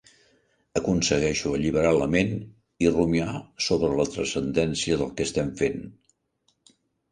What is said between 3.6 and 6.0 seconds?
sobre la transcendència del que estem fent.